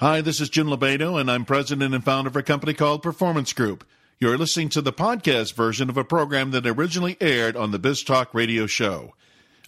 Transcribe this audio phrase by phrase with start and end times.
[0.00, 3.52] Hi, this is Jim Lobaito, and I'm president and founder of a company called Performance
[3.52, 3.84] Group.
[4.18, 8.34] You're listening to the podcast version of a program that originally aired on the BizTalk
[8.34, 9.14] radio show.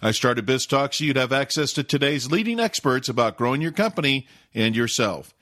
[0.01, 4.27] I started BizTalk so you'd have access to today's leading experts about growing your company
[4.53, 5.33] and yourself.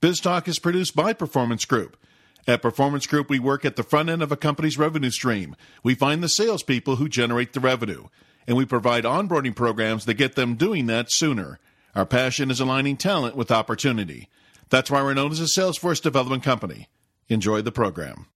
[0.00, 1.96] BizTalk is produced by Performance Group.
[2.44, 5.54] At Performance Group, we work at the front end of a company's revenue stream.
[5.84, 8.08] We find the salespeople who generate the revenue,
[8.48, 11.60] and we provide onboarding programs that get them doing that sooner.
[11.94, 14.28] Our passion is aligning talent with opportunity.
[14.70, 16.88] That's why we're known as a Salesforce development company.
[17.28, 18.26] Enjoy the program.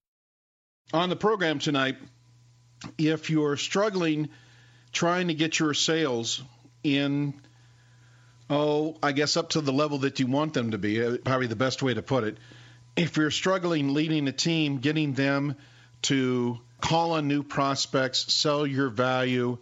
[0.93, 1.97] On the program tonight,
[2.99, 4.29] if you're struggling
[4.93, 6.43] trying to get your sales
[6.85, 7.35] in,
[8.51, 11.47] oh, I guess up to the level that you want them to be, uh, probably
[11.47, 12.39] the best way to put it.
[12.97, 15.57] If you're struggling leading a team, getting them
[16.03, 19.59] to call on new prospects, sell your value,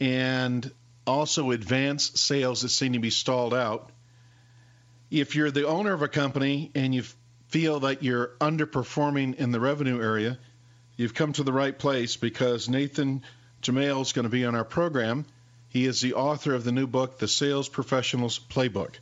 [0.00, 0.70] and
[1.08, 3.90] also advance sales that seem to be stalled out.
[5.10, 7.02] If you're the owner of a company and you
[7.48, 10.38] feel that you're underperforming in the revenue area,
[10.96, 13.22] you've come to the right place because Nathan
[13.62, 15.24] Jamail is going to be on our program.
[15.70, 18.96] He is the author of the new book, The Sales Professionals Playbook.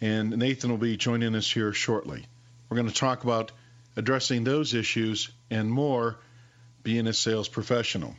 [0.00, 2.24] And Nathan will be joining us here shortly.
[2.68, 3.52] We're going to talk about
[3.96, 6.18] addressing those issues and more
[6.82, 8.14] being a sales professional.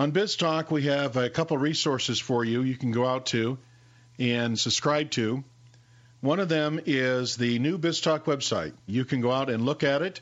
[0.00, 3.58] On BizTalk, we have a couple resources for you you can go out to
[4.16, 5.42] and subscribe to.
[6.20, 8.74] One of them is the new BizTalk website.
[8.86, 10.20] You can go out and look at it,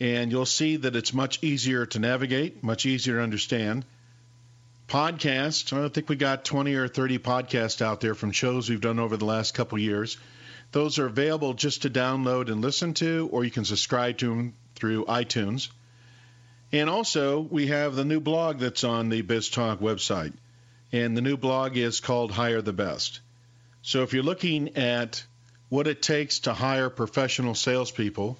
[0.00, 3.84] and you'll see that it's much easier to navigate, much easier to understand.
[4.88, 8.98] Podcasts, I think we got 20 or 30 podcasts out there from shows we've done
[8.98, 10.16] over the last couple years.
[10.72, 14.54] Those are available just to download and listen to, or you can subscribe to them
[14.74, 15.68] through iTunes.
[16.74, 20.32] And also, we have the new blog that's on the BizTalk website.
[20.90, 23.20] And the new blog is called Hire the Best.
[23.82, 25.22] So if you're looking at
[25.68, 28.36] what it takes to hire professional salespeople,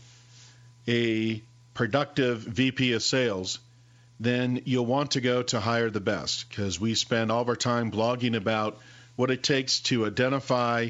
[0.89, 1.43] a
[1.75, 3.61] productive VP of sales,
[4.19, 7.55] then you'll want to go to Hire the Best because we spend all of our
[7.55, 8.81] time blogging about
[9.15, 10.89] what it takes to identify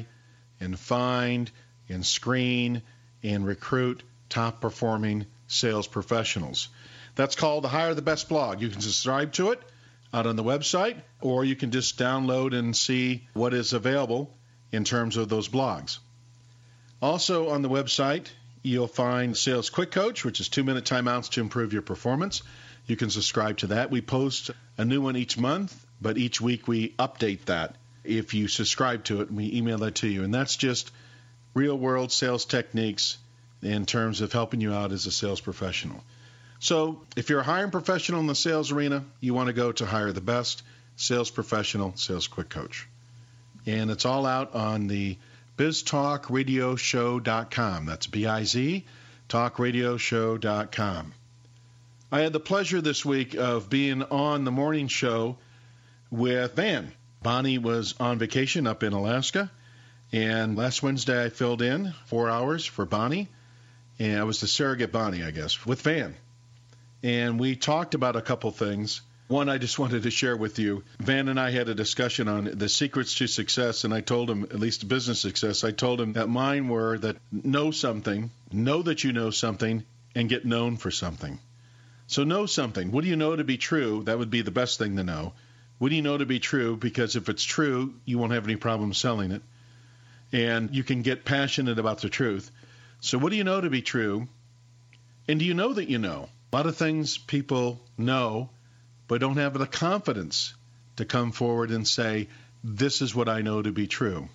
[0.59, 1.51] and find
[1.89, 2.81] and screen
[3.21, 6.69] and recruit top performing sales professionals.
[7.15, 8.61] That's called the Hire the Best blog.
[8.61, 9.61] You can subscribe to it
[10.13, 14.33] out on the website, or you can just download and see what is available
[14.71, 15.99] in terms of those blogs.
[17.01, 18.27] Also on the website,
[18.63, 22.43] you'll find Sales Quick Coach, which is two minute timeouts to improve your performance.
[22.87, 23.91] You can subscribe to that.
[23.91, 27.75] We post a new one each month, but each week we update that.
[28.03, 30.23] If you subscribe to it, we email that to you.
[30.23, 30.91] And that's just
[31.53, 33.17] real world sales techniques
[33.61, 36.03] in terms of helping you out as a sales professional.
[36.59, 39.85] So if you're a hiring professional in the sales arena, you want to go to
[39.85, 40.63] Hire the Best,
[40.95, 42.87] Sales Professional, Sales Quick Coach.
[43.65, 45.17] And it's all out on the
[45.57, 47.85] biztalkradioshow.com.
[47.85, 48.85] That's B-I-Z,
[49.29, 51.13] talkradioshow.com.
[52.11, 55.37] I had the pleasure this week of being on the morning show
[56.11, 56.91] with Van.
[57.21, 59.49] Bonnie was on vacation up in Alaska,
[60.13, 63.27] and last Wednesday I filled in four hours for Bonnie,
[63.97, 66.15] and I was the surrogate Bonnie, I guess, with Van
[67.05, 69.01] and we talked about a couple things.
[69.27, 70.83] One, I just wanted to share with you.
[70.99, 74.41] Van and I had a discussion on the secrets to success, and I told him,
[74.45, 79.03] at least business success, I told him that mine were that know something, know that
[79.03, 79.83] you know something,
[80.15, 81.37] and get known for something.
[82.07, 82.91] So know something.
[82.91, 84.01] What do you know to be true?
[84.05, 85.33] That would be the best thing to know.
[85.77, 86.75] What do you know to be true?
[86.75, 89.43] Because if it's true, you won't have any problem selling it.
[90.31, 92.49] And you can get passionate about the truth.
[92.99, 94.27] So, what do you know to be true?
[95.27, 96.29] And do you know that you know?
[96.55, 98.49] A lot of things people know,
[99.09, 100.53] but don't have the confidence
[100.95, 102.29] to come forward and say,
[102.63, 104.29] This is what I know to be true.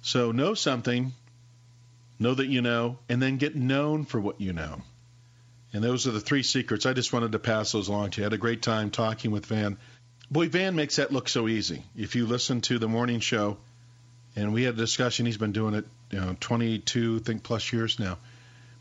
[0.00, 1.12] So know something,
[2.20, 4.80] know that you know, and then get known for what you know.
[5.72, 6.86] And those are the three secrets.
[6.86, 8.24] I just wanted to pass those along to you.
[8.24, 9.76] I had a great time talking with Van.
[10.30, 11.82] Boy, Van makes that look so easy.
[11.96, 13.56] If you listen to the morning show,
[14.36, 17.98] and we had a discussion, he's been doing it, you know, 22, think plus years
[17.98, 18.18] now.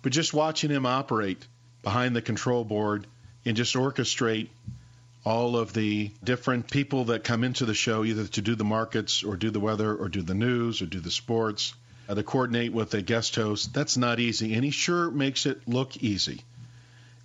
[0.04, 1.44] But just watching him operate
[1.84, 3.08] behind the control board
[3.46, 4.50] and just orchestrate
[5.26, 9.24] all of the different people that come into the show, either to do the markets
[9.24, 11.74] or do the weather or do the news or do the sports,
[12.08, 13.74] uh, to coordinate with a guest host.
[13.74, 14.54] That's not easy.
[14.54, 16.44] And he sure makes it look easy.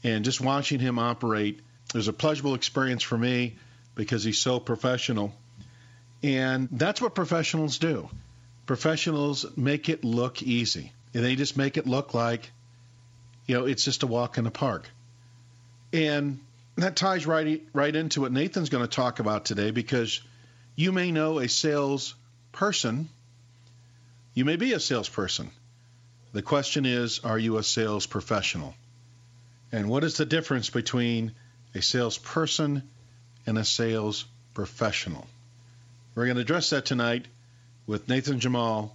[0.02, 1.60] And just watching him operate
[1.94, 3.56] was a pleasurable experience for me
[3.94, 5.32] because he's so professional.
[6.22, 8.08] And that's what professionals do.
[8.66, 10.92] Professionals make it look easy.
[11.14, 12.50] And they just make it look like
[13.46, 14.88] you know, it's just a walk in the park.
[15.92, 16.40] And
[16.76, 20.20] that ties right right into what Nathan's going to talk about today because
[20.76, 22.14] you may know a sales
[22.52, 23.08] person
[24.34, 25.50] You may be a salesperson.
[26.32, 28.74] The question is, are you a sales professional?
[29.70, 31.32] And what is the difference between
[31.74, 32.88] a salesperson
[33.46, 34.24] and a sales
[34.54, 35.26] professional?
[36.14, 37.26] We're going to address that tonight
[37.86, 38.90] with Nathan Jamail.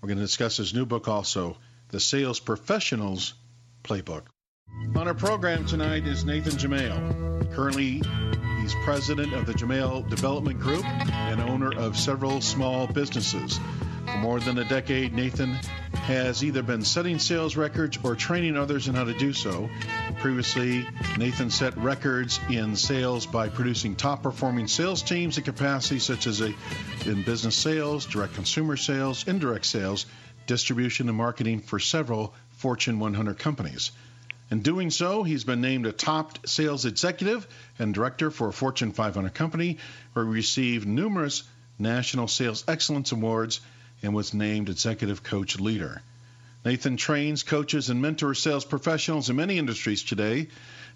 [0.00, 1.56] We're going to discuss his new book also,
[1.88, 3.32] The Sales Professionals
[3.82, 4.26] Playbook.
[4.96, 7.52] On our program tonight is Nathan Jamail.
[7.54, 8.02] Currently,
[8.60, 13.58] he's president of the Jamail Development Group and owner of several small businesses.
[14.06, 15.54] For more than a decade, Nathan
[15.92, 19.70] has either been setting sales records or training others in how to do so.
[20.18, 20.86] Previously,
[21.16, 26.40] Nathan set records in sales by producing top performing sales teams at capacities such as
[26.40, 26.52] a,
[27.06, 30.06] in business sales, direct consumer sales, indirect sales,
[30.46, 33.90] distribution, and marketing for several Fortune 100 companies.
[34.48, 38.92] In doing so, he's been named a top sales executive and director for a Fortune
[38.92, 39.78] 500 company,
[40.12, 41.42] where he received numerous
[41.80, 43.60] National Sales Excellence Awards
[44.00, 46.02] and was named Executive Coach Leader.
[46.64, 50.46] Nathan trains, coaches, and mentors sales professionals in many industries today.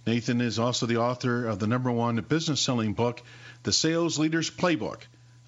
[0.06, 3.20] Nathan is also the author of the number one business selling book,
[3.64, 5.00] The Sales Leader's Playbook,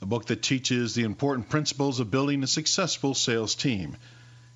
[0.02, 3.96] a book that teaches the important principles of building a successful sales team,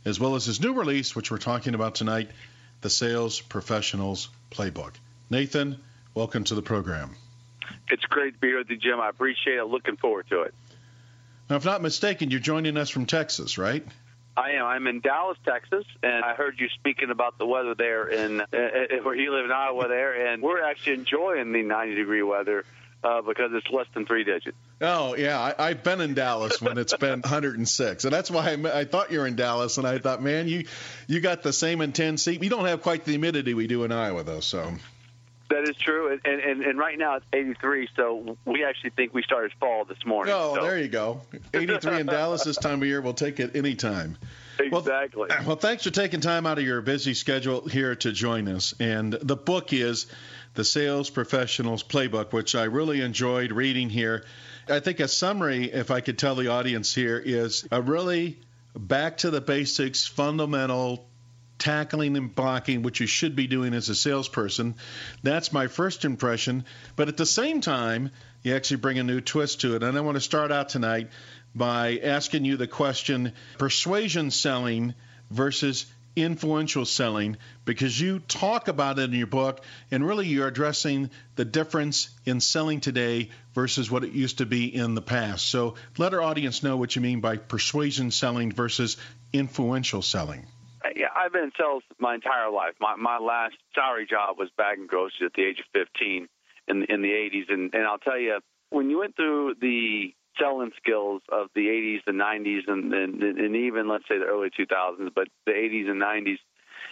[0.05, 2.31] as well as his new release, which we're talking about tonight,
[2.81, 4.93] the Sales Professionals Playbook.
[5.31, 5.79] Nathan,
[6.15, 7.15] welcome to the program.
[7.89, 9.01] It's great to be here with you, Jim.
[9.01, 9.65] I appreciate it.
[9.65, 10.55] Looking forward to it.
[11.49, 13.85] Now, if not mistaken, you're joining us from Texas, right?
[14.37, 14.65] I am.
[14.65, 18.45] I'm in Dallas, Texas, and I heard you speaking about the weather there in uh,
[18.53, 22.65] uh where you live in Iowa there, and we're actually enjoying the 90 degree weather
[23.05, 24.57] uh, because it's less than three digits.
[24.81, 28.81] Oh yeah, I, have been in Dallas when it's been 106, and that's why I,
[28.81, 30.67] I, thought you're in Dallas, and I thought, man, you
[31.07, 32.39] you got the same intensity.
[32.39, 34.41] We don't have quite the humidity we do in Iowa, though.
[34.41, 34.73] So
[35.51, 39.23] that is true, and, and and right now it's 83, so we actually think we
[39.23, 40.35] started fall this morning.
[40.37, 40.63] Oh, so.
[40.63, 41.23] there you go.
[41.53, 43.01] 83 in Dallas this time of year.
[43.01, 44.17] We'll take it anytime.
[44.59, 45.27] Exactly.
[45.29, 48.75] Well, well, thanks for taking time out of your busy schedule here to join us.
[48.79, 50.07] And the book is
[50.55, 54.25] the Sales Professionals Playbook, which I really enjoyed reading here.
[54.69, 58.39] I think a summary, if I could tell the audience here, is a really
[58.77, 61.07] back to the basics, fundamental
[61.59, 64.75] tackling and blocking, which you should be doing as a salesperson.
[65.23, 66.65] That's my first impression.
[66.97, 68.11] But at the same time,
[68.43, 69.83] you actually bring a new twist to it.
[69.83, 71.11] And I want to start out tonight
[71.55, 74.95] by asking you the question persuasion selling
[75.31, 81.11] versus influential selling because you talk about it in your book and really you're addressing
[81.37, 85.49] the difference in selling today versus what it used to be in the past.
[85.49, 88.97] So let our audience know what you mean by persuasion selling versus
[89.32, 90.47] influential selling.
[90.85, 92.75] Uh, yeah, I've been in sales my entire life.
[92.81, 96.29] My my last salary job was bagging groceries at the age of 15
[96.69, 100.73] in in the 80s and and I'll tell you when you went through the selling
[100.76, 105.11] skills of the 80s, the 90s, and, and, and even let's say the early 2000s,
[105.14, 106.38] but the 80s and 90s,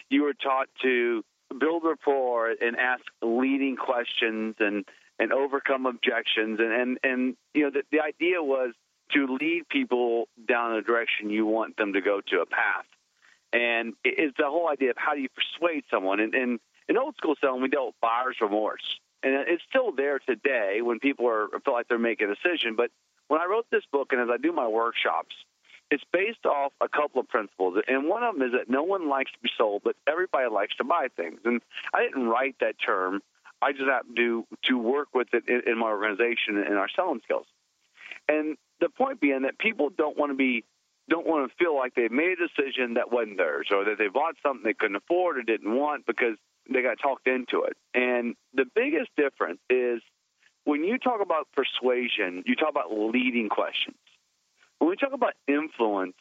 [0.08, 1.24] you were taught to
[1.58, 4.84] build rapport and ask leading questions and
[5.18, 6.60] and overcome objections.
[6.60, 8.72] And and and you know the, the idea was
[9.12, 12.86] to lead people down a direction you want them to go to a path.
[13.52, 16.20] And it's the whole idea of how do you persuade someone?
[16.20, 19.00] And, and in old school selling we dealt with buyer's remorse.
[19.22, 22.90] And it's still there today when people are feel like they're making a decision but
[23.30, 25.36] when I wrote this book and as I do my workshops,
[25.88, 27.80] it's based off a couple of principles.
[27.86, 30.74] And one of them is that no one likes to be sold, but everybody likes
[30.78, 31.38] to buy things.
[31.44, 31.62] And
[31.94, 33.20] I didn't write that term.
[33.62, 37.20] I just happened to, to work with it in, in my organization and our selling
[37.22, 37.46] skills.
[38.28, 40.64] And the point being that people don't want to be
[41.08, 44.08] don't want to feel like they've made a decision that wasn't theirs or that they
[44.08, 46.36] bought something they couldn't afford or didn't want because
[46.72, 47.76] they got talked into it.
[47.94, 50.02] And the biggest difference is
[50.70, 53.96] when you talk about persuasion, you talk about leading questions.
[54.78, 56.14] When we talk about influence,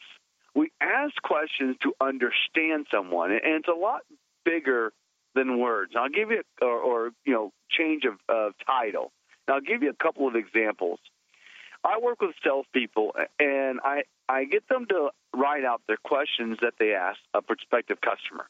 [0.56, 4.02] we ask questions to understand someone, and it's a lot
[4.44, 4.92] bigger
[5.36, 5.94] than words.
[5.96, 9.12] I'll give you, or, or you know, change of, of title.
[9.48, 10.98] Now, I'll give you a couple of examples.
[11.84, 16.74] I work with salespeople, and I I get them to write out their questions that
[16.80, 18.50] they ask a prospective customer.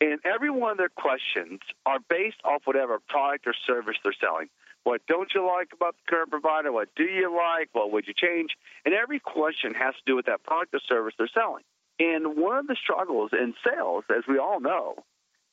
[0.00, 4.48] And every one of their questions are based off whatever product or service they're selling.
[4.84, 6.70] What don't you like about the current provider?
[6.70, 7.70] What do you like?
[7.72, 8.50] What would you change?
[8.84, 11.64] And every question has to do with that product or service they're selling.
[11.98, 14.96] And one of the struggles in sales, as we all know,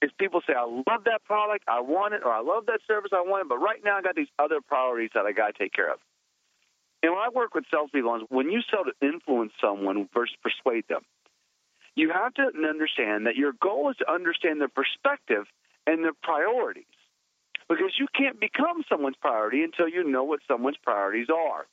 [0.02, 3.12] is people say, I love that product, I want it, or I love that service,
[3.14, 5.64] I want it, but right now I got these other priorities that I got to
[5.64, 6.00] take care of.
[7.04, 11.02] And when I work with salespeople, when you sell to influence someone versus persuade them,
[11.96, 15.46] you have to understand that your goal is to understand their perspective
[15.86, 16.86] and their priorities
[17.72, 21.66] because you can't become someone's priority until you know what someone's priorities are.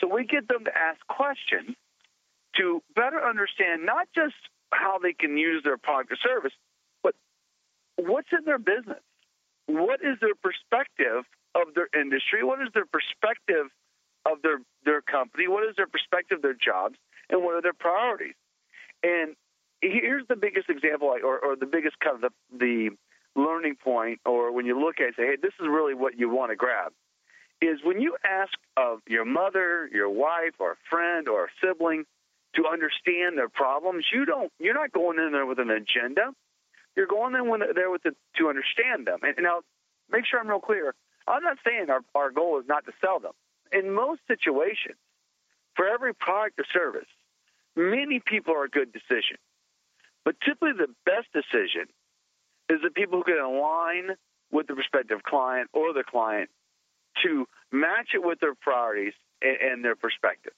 [0.00, 1.76] So we get them to ask questions
[2.56, 4.34] to better understand not just
[4.72, 6.52] how they can use their product or service,
[7.04, 7.14] but
[7.94, 8.98] what's in their business.
[9.66, 11.22] What is their perspective
[11.54, 12.42] of their industry?
[12.42, 13.70] What is their perspective
[14.26, 15.46] of their, their company?
[15.46, 16.96] What is their perspective of their jobs?
[17.28, 18.34] And what are their priorities?
[19.04, 19.36] And
[19.80, 22.90] here's the biggest example, or, or the biggest kind of the, the
[23.36, 26.28] learning point, or when you look at it, say, hey, this is really what you
[26.28, 26.92] want to grab,
[27.60, 32.04] is when you ask of your mother, your wife, or a friend, or a sibling
[32.56, 36.32] to understand their problems, you don't, you're not going in there with an agenda.
[36.96, 39.20] You're going in there with the, to understand them.
[39.22, 39.60] And now,
[40.10, 40.94] make sure I'm real clear.
[41.28, 43.32] I'm not saying our, our goal is not to sell them.
[43.72, 44.96] In most situations,
[45.76, 47.06] for every product or service,
[47.76, 49.36] many people are a good decision.
[50.24, 51.86] But typically, the best decision
[52.70, 54.16] is the people who can align
[54.52, 56.50] with the prospective client or the client
[57.24, 59.12] to match it with their priorities
[59.42, 60.56] and, and their perspectives.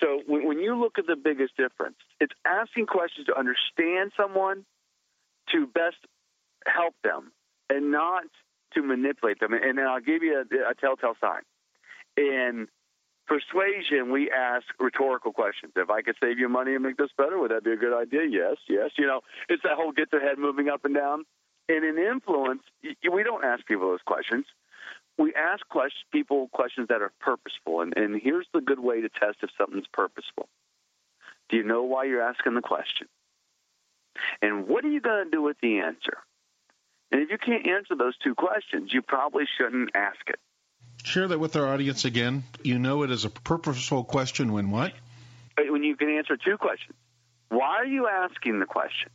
[0.00, 4.64] So when, when you look at the biggest difference, it's asking questions to understand someone
[5.52, 5.96] to best
[6.66, 7.32] help them
[7.70, 8.24] and not
[8.74, 9.52] to manipulate them.
[9.52, 11.42] And then I'll give you a, a telltale sign.
[12.16, 12.68] In
[13.32, 15.72] persuasion, we ask rhetorical questions.
[15.74, 17.98] If I could save you money and make this better, would that be a good
[17.98, 18.24] idea?
[18.28, 18.90] Yes, yes.
[18.98, 21.24] You know, it's that whole get their head moving up and down.
[21.68, 24.44] And in influence, we don't ask people those questions.
[25.16, 27.80] We ask questions, people questions that are purposeful.
[27.80, 30.48] And, and here's the good way to test if something's purposeful.
[31.48, 33.08] Do you know why you're asking the question?
[34.42, 36.18] And what are you going to do with the answer?
[37.10, 40.40] And if you can't answer those two questions, you probably shouldn't ask it.
[41.04, 42.44] Share that with our audience again.
[42.62, 44.92] You know it is a purposeful question when what?
[45.58, 46.96] Uh, when you can answer two questions.
[47.48, 49.10] Why are you asking the question?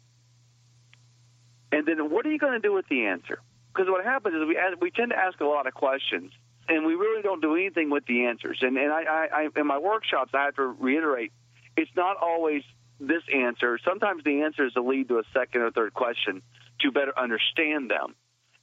[1.71, 3.39] And then what are you going to do with the answer?
[3.73, 6.31] Because what happens is we ask, we tend to ask a lot of questions,
[6.67, 8.59] and we really don't do anything with the answers.
[8.61, 11.31] And, and I, I, I, in my workshops, I have to reiterate,
[11.75, 12.63] it's not always
[12.99, 13.79] this answer.
[13.85, 16.41] Sometimes the answer is to lead to a second or third question
[16.81, 18.15] to better understand them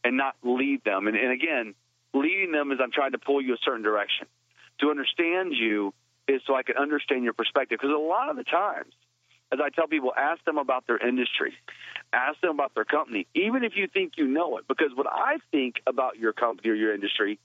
[0.02, 1.06] and not lead them.
[1.06, 1.74] And, and again,
[2.14, 4.26] leading them is I'm trying to pull you a certain direction.
[4.80, 5.92] To understand you
[6.26, 7.78] is so I can understand your perspective.
[7.80, 8.92] Because a lot of the times,
[9.52, 11.54] as I tell people, ask them about their industry,
[12.12, 14.66] ask them about their company, even if you think you know it.
[14.66, 17.38] Because what I think about your company or your industry,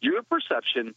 [0.00, 0.94] your perception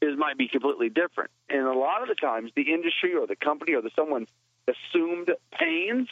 [0.00, 1.30] is might be completely different.
[1.48, 4.28] And a lot of the times, the industry or the company or the someone's
[4.68, 6.08] assumed pains,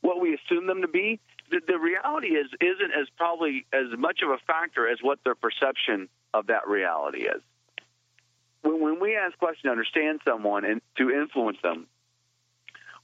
[0.00, 1.20] what we assume them to be,
[1.50, 5.34] the, the reality is isn't as probably as much of a factor as what their
[5.34, 7.42] perception of that reality is.
[8.62, 11.86] When, when we ask questions to understand someone and to influence them,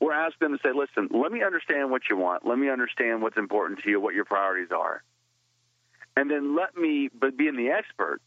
[0.01, 2.47] we're asking them to say, listen, let me understand what you want.
[2.47, 5.03] Let me understand what's important to you, what your priorities are.
[6.17, 8.21] And then let me, but being the expert,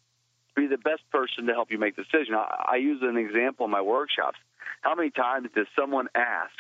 [0.56, 2.36] be the best person to help you make the decision.
[2.36, 4.38] I, I use an example in my workshops.
[4.82, 6.54] How many times does someone ask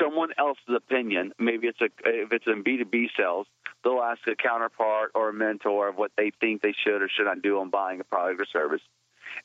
[0.00, 1.32] someone else's opinion.
[1.38, 3.46] Maybe it's a if it's in B two B sales,
[3.82, 7.26] they'll ask a counterpart or a mentor of what they think they should or should
[7.26, 8.82] not do on buying a product or service.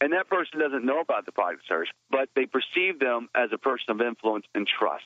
[0.01, 3.50] And that person doesn't know about the product or service, but they perceive them as
[3.51, 5.03] a person of influence and trust.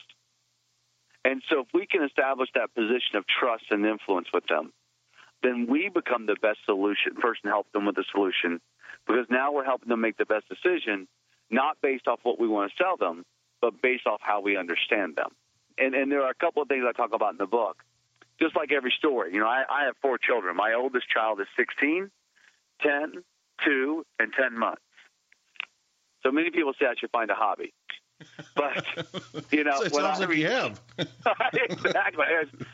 [1.26, 4.74] And so, if we can establish that position of trust and influence with them,
[5.42, 7.16] then we become the best solution.
[7.22, 8.60] First, and help them with the solution,
[9.08, 11.08] because now we're helping them make the best decision,
[11.50, 13.26] not based off what we want to sell them,
[13.64, 15.30] but based off how we understand them.
[15.78, 17.78] And, and there are a couple of things I talk about in the book.
[18.42, 20.58] Just like every story, you know, I, I have four children.
[20.58, 22.12] My oldest child is 16,
[22.82, 23.24] 10,
[23.64, 24.82] 2, and 10 months.
[26.24, 27.74] So many people say I should find a hobby.
[28.54, 28.86] But
[29.52, 30.82] you know, it when sounds I like you have.
[30.98, 32.26] exactly.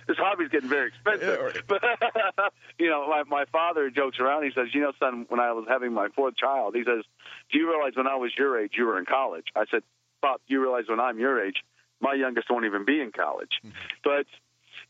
[0.07, 1.63] This hobby's getting very expensive.
[1.67, 1.81] But
[2.79, 4.43] you know, my my father jokes around.
[4.43, 7.03] He says, "You know, son, when I was having my fourth child, he says,
[7.51, 9.81] do you realize when I was your age, you were in college?" I said,
[10.21, 11.63] Pop, you realize when I'm your age,
[12.01, 13.61] my youngest won't even be in college.
[14.03, 14.25] But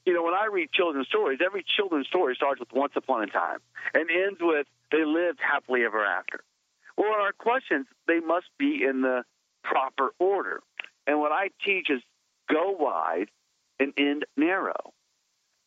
[0.06, 3.28] you know, when I read children's stories, every children's story starts with once upon a
[3.28, 3.60] time
[3.94, 6.40] and ends with they lived happily ever after.
[6.98, 9.24] Well, in our questions, they must be in the
[9.64, 10.62] proper order.
[11.06, 12.02] And what I teach is
[12.50, 13.30] go wide
[13.80, 14.94] and end narrow.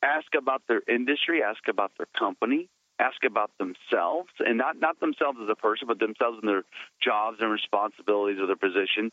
[0.03, 5.39] Ask about their industry, ask about their company, ask about themselves, and not, not themselves
[5.43, 6.65] as a person, but themselves and their
[7.03, 9.11] jobs and responsibilities or their position.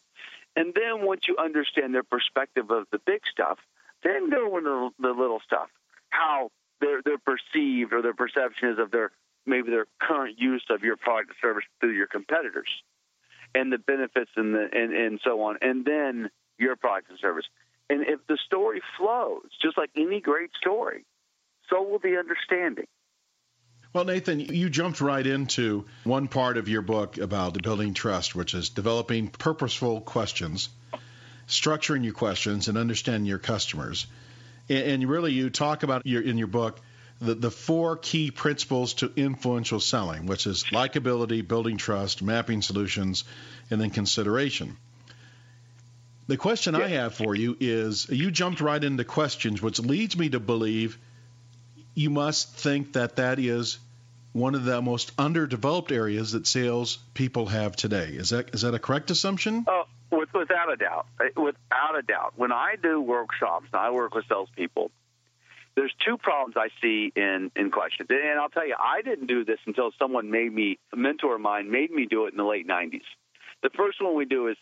[0.56, 3.60] And then once you understand their perspective of the big stuff,
[4.04, 5.70] then go into the little stuff,
[6.10, 6.52] how
[6.82, 9.12] they're, they're perceived or their perception is of their
[9.46, 12.70] maybe their current use of your product or service through your competitors
[13.56, 17.46] and the benefits and the and, and so on, and then your product and service.
[17.90, 21.06] And if the story flows, just like any great story,
[21.70, 22.86] so will the understanding.
[23.92, 28.54] Well, Nathan, you jumped right into one part of your book about building trust, which
[28.54, 30.70] is developing purposeful questions.
[31.48, 34.06] structuring your questions and understanding your customers.
[34.70, 36.80] And, and really, you talk about your, in your book
[37.22, 43.26] the, the four key principles to influential selling, which is likability, building trust, mapping solutions,
[43.70, 44.78] and then consideration.
[46.28, 50.30] The question I have for you is you jumped right into questions, which leads me
[50.30, 50.98] to believe
[52.00, 53.78] you must think that that is
[54.32, 58.12] one of the most underdeveloped areas that sales people have today.
[58.14, 59.66] Is that is that a correct assumption?
[59.68, 61.08] Oh, with, without a doubt.
[61.20, 62.36] Uh, without a doubt.
[62.38, 64.92] When I do workshops, and I work with salespeople,
[65.76, 68.08] there's two problems I see in in questions.
[68.10, 71.42] And I'll tell you, I didn't do this until someone made me a mentor of
[71.42, 73.08] mine made me do it in the late 90s.
[73.62, 74.56] The first one we do is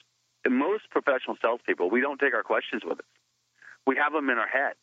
[0.49, 3.05] most professional salespeople, we don't take our questions with us.
[3.85, 4.73] We have them in our head.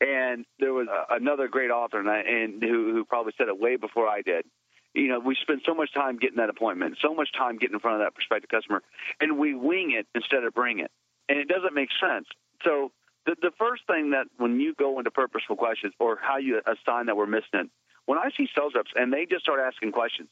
[0.00, 3.76] And there was another great author, and, I, and who, who probably said it way
[3.76, 4.44] before I did.
[4.92, 7.80] You know, we spend so much time getting that appointment, so much time getting in
[7.80, 8.82] front of that prospective customer,
[9.20, 10.90] and we wing it instead of bring it.
[11.28, 12.26] And it doesn't make sense.
[12.64, 12.92] So
[13.26, 17.06] the, the first thing that when you go into purposeful questions or how you assign
[17.06, 17.66] that we're missing it,
[18.06, 20.28] when I see sales reps and they just start asking questions,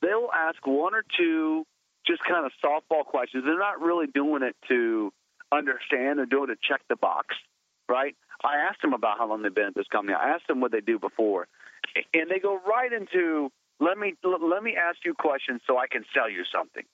[0.00, 1.64] they'll ask one or two
[2.06, 3.44] just kind of softball questions.
[3.46, 5.12] They're not really doing it to
[5.52, 6.18] understand.
[6.18, 7.36] They're doing it to check the box,
[7.88, 8.16] right?
[8.44, 10.14] I asked them about how long they've been at this company.
[10.14, 11.48] I asked them what they do before,
[12.14, 16.04] and they go right into let me let me ask you questions so I can
[16.14, 16.84] sell you something.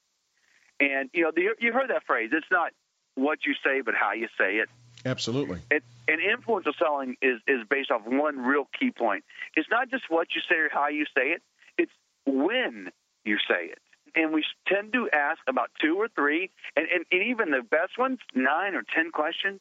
[0.80, 2.30] And you know, the, you heard that phrase.
[2.32, 2.72] It's not
[3.14, 4.68] what you say, but how you say it.
[5.04, 5.60] Absolutely.
[5.70, 9.24] It, and influential selling is is based off one real key point.
[9.56, 11.42] It's not just what you say or how you say it.
[11.76, 11.92] It's
[12.26, 12.90] when
[13.24, 13.78] you say it
[14.14, 17.98] and we tend to ask about two or three, and, and, and even the best
[17.98, 19.60] ones, nine or ten questions,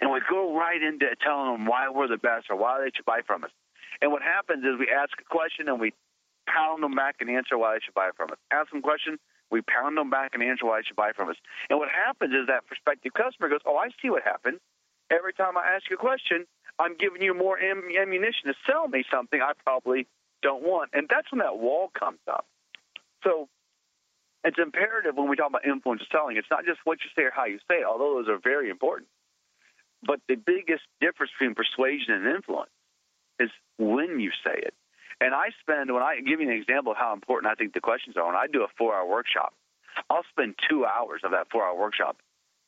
[0.00, 3.04] and we go right into telling them why we're the best or why they should
[3.04, 3.50] buy from us.
[4.02, 5.92] And what happens is we ask a question and we
[6.46, 8.38] pound them back and answer why they should buy from us.
[8.50, 9.18] Ask them a question,
[9.50, 11.36] we pound them back and answer why they should buy from us.
[11.70, 14.60] And what happens is that prospective customer goes, "Oh, I see what happened.
[15.10, 16.46] Every time I ask you a question,
[16.78, 20.06] I'm giving you more ammunition to sell me something I probably
[20.42, 22.46] don't want." And that's when that wall comes up.
[23.22, 23.48] So
[24.44, 26.36] it's imperative when we talk about influential selling.
[26.36, 28.68] It's not just what you say or how you say it, although those are very
[28.68, 29.08] important.
[30.06, 32.70] But the biggest difference between persuasion and influence
[33.38, 34.74] is when you say it.
[35.20, 37.80] And I spend, when I give you an example of how important I think the
[37.80, 39.54] questions are, when I do a four hour workshop,
[40.10, 42.16] I'll spend two hours of that four hour workshop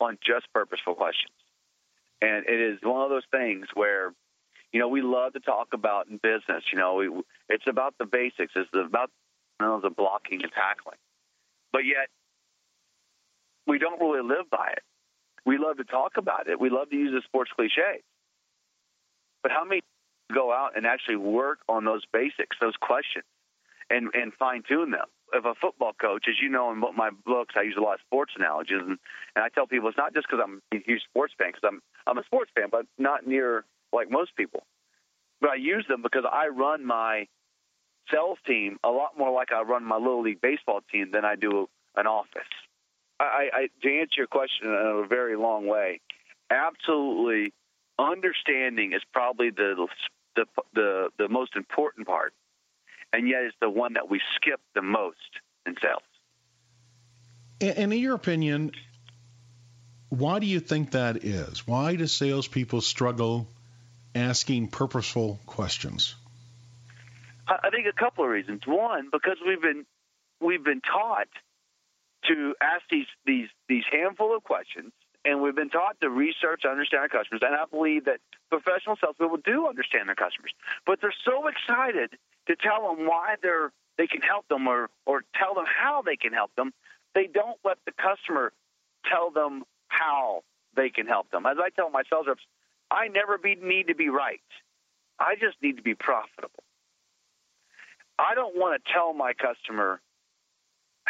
[0.01, 1.35] on just purposeful questions.
[2.22, 4.14] And it is one of those things where,
[4.72, 6.64] you know, we love to talk about in business.
[6.72, 7.11] You know, we,
[7.49, 8.53] it's about the basics.
[8.55, 9.11] It's about
[9.61, 10.99] you know, the blocking and tackling
[11.77, 12.09] but yet
[13.66, 14.83] we don't really live by it.
[15.46, 16.61] We love to talk about it.
[16.61, 18.02] We love to use the sports cliches.
[19.42, 19.82] But how many
[20.35, 23.24] go out and actually work on those basics, those questions,
[23.88, 25.06] and, and fine tune them?
[25.32, 28.00] If a football coach, as you know in my books, I use a lot of
[28.06, 28.98] sports analogies, and,
[29.35, 31.80] and I tell people it's not just because I'm a huge sports fan, because I'm
[32.06, 34.62] I'm a sports fan, but not near like most people.
[35.40, 37.26] But I use them because I run my
[38.11, 41.35] sales team a lot more like I run my little league baseball team than I
[41.35, 42.42] do an office.
[43.18, 46.00] I, I to answer your question in a very long way,
[46.50, 47.52] absolutely
[47.98, 49.87] understanding is probably the
[50.35, 52.35] the the, the most important part,
[53.12, 55.16] and yet it's the one that we skip the most
[55.64, 56.02] in sales.
[57.61, 58.72] And in your opinion,
[60.11, 61.66] why do you think that is?
[61.66, 63.48] Why do salespeople struggle
[64.14, 66.14] asking purposeful questions?
[67.48, 68.62] I think a couple of reasons.
[68.66, 69.87] One, because we've been
[70.40, 71.29] we've been taught
[72.29, 74.92] to ask these these these handful of questions,
[75.24, 77.42] and we've been taught to research, understand our customers.
[77.44, 80.52] And I believe that professional salespeople do understand their customers,
[80.87, 85.22] but they're so excited to tell them why they're they can help them or or
[85.35, 86.72] tell them how they can help them.
[87.14, 88.52] They don't let the customer
[89.11, 90.42] tell them how
[90.74, 91.46] they can help them.
[91.46, 92.42] As I tell my sales reps,
[92.90, 94.40] I never be, need to be right.
[95.18, 96.62] I just need to be profitable.
[98.18, 100.00] I don't want to tell my customer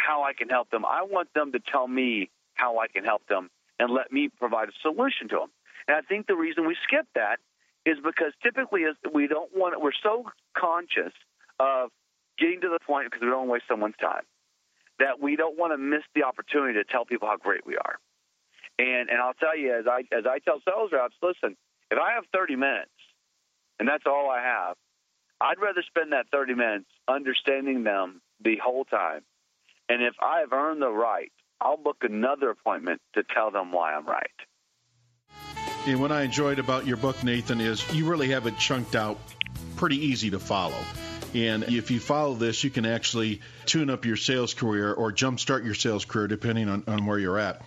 [0.07, 0.85] how I can help them.
[0.85, 4.69] I want them to tell me how I can help them and let me provide
[4.69, 5.51] a solution to them.
[5.89, 7.39] And I think the reason we skip that
[7.85, 10.25] is because typically we don't want we're so
[10.57, 11.13] conscious
[11.61, 11.91] of
[12.39, 14.25] getting to the point because we don't waste someone's time
[14.99, 17.97] that we don't want to miss the opportunity to tell people how great we are.
[18.79, 21.57] And and I'll tell you as I as I tell sales reps, listen,
[21.91, 22.91] if I have 30 minutes
[23.79, 24.77] and that's all I have,
[25.41, 29.23] I'd rather spend that 30 minutes understanding them the whole time.
[29.89, 34.07] And if I've earned the right, I'll book another appointment to tell them why I'm
[34.07, 34.27] right.
[35.87, 39.19] And what I enjoyed about your book, Nathan, is you really have it chunked out
[39.77, 40.79] pretty easy to follow.
[41.35, 45.65] And if you follow this, you can actually tune up your sales career or jumpstart
[45.65, 47.63] your sales career depending on, on where you're at.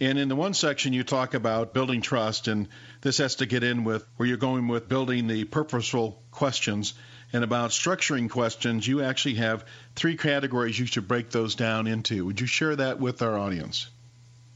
[0.00, 2.68] And in the one section, you talk about building trust, and
[3.00, 6.94] this has to get in with where you're going with building the purposeful questions.
[7.32, 12.24] And about structuring questions, you actually have three categories you should break those down into.
[12.24, 13.88] Would you share that with our audience?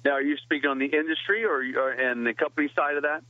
[0.05, 3.23] Now, are you speaking on the industry or, or and the company side of that?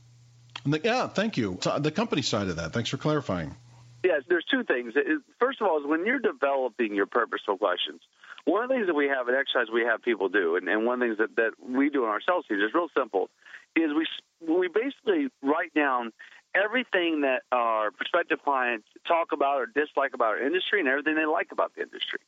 [0.65, 1.59] The, yeah, thank you.
[1.61, 2.71] The company side of that.
[2.71, 3.55] Thanks for clarifying.
[4.03, 4.93] Yes, there's two things.
[5.39, 8.01] First of all, is when you're developing your purposeful questions,
[8.45, 10.85] one of the things that we have an exercise we have people do, and, and
[10.85, 13.29] one of the things that, that we do in our sales teams is real simple,
[13.75, 14.05] is we
[14.45, 16.11] we basically write down
[16.55, 21.25] everything that our prospective clients talk about or dislike about our industry and everything they
[21.25, 22.19] like about the industry.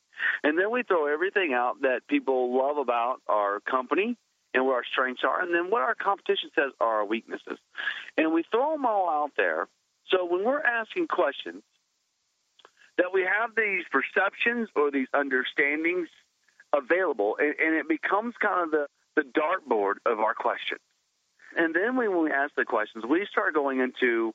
[0.42, 4.16] And then we throw everything out that people love about our company
[4.54, 7.58] and what our strengths are, and then what our competition says are our weaknesses.
[8.16, 9.68] And we throw them all out there.
[10.08, 11.62] So when we're asking questions,
[12.96, 16.08] that we have these perceptions or these understandings
[16.74, 20.80] available, and, and it becomes kind of the, the dartboard of our questions.
[21.56, 24.34] And then when we ask the questions, we start going into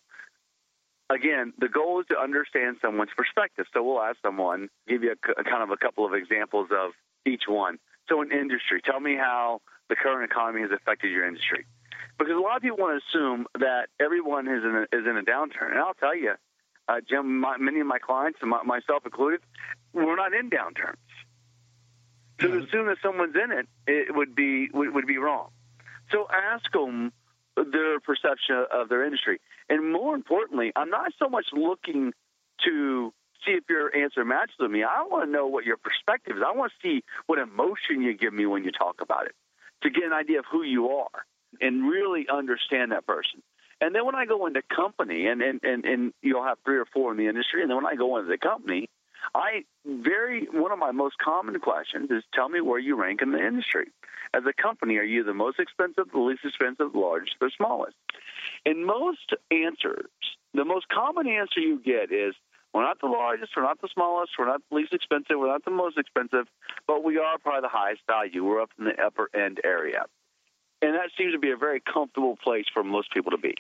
[1.10, 3.66] again, the goal is to understand someone's perspective.
[3.74, 6.92] So we'll ask someone, give you a, a, kind of a couple of examples of
[7.26, 7.80] each one.
[8.10, 11.66] So in industry, tell me how the current economy has affected your industry.
[12.18, 15.18] Because a lot of people want to assume that everyone is in a, is in
[15.18, 15.72] a downturn.
[15.72, 16.34] And I'll tell you,
[16.88, 19.42] uh, Jim, my, many of my clients, my, myself included,
[19.94, 20.96] we're not in downturns.
[22.40, 25.50] So to assume that someone's in it, it would be would, would be wrong.
[26.12, 27.12] So ask them
[27.56, 32.14] their perception of their industry, and more importantly, I'm not so much looking
[32.66, 33.14] to
[33.46, 34.84] see if your answer matches with me.
[34.84, 36.44] I want to know what your perspective is.
[36.46, 39.36] I want to see what emotion you give me when you talk about it,
[39.84, 41.26] to get an idea of who you are
[41.60, 43.42] and really understand that person.
[43.82, 46.86] And then when I go into company, and, and, and, and you'll have three or
[46.86, 48.90] four in the industry, and then when I go into the company,
[49.36, 53.32] I very one of my most common questions is tell me where you rank in
[53.32, 53.88] the industry.
[54.34, 57.96] As a company, are you the most expensive, the least expensive, the largest, the smallest?
[58.66, 60.10] In most answers,
[60.54, 62.34] the most common answer you get is
[62.74, 65.66] we're not the largest, we're not the smallest, we're not the least expensive, we're not
[65.66, 66.48] the most expensive,
[66.88, 68.46] but we are probably the highest value.
[68.46, 70.06] We're up in the upper end area.
[70.82, 73.54] And that seems to be a very comfortable place for most people to be.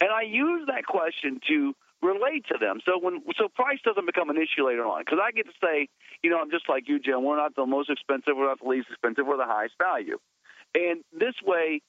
[0.00, 2.80] And I use that question to relate to them.
[2.84, 5.88] So when so price doesn't become an issue later on because I get to say,
[6.22, 7.24] you know, I'm just like you, Jim.
[7.24, 8.36] We're not the most expensive.
[8.36, 9.26] We're not the least expensive.
[9.26, 10.18] We're the highest value.
[10.74, 11.80] And this way,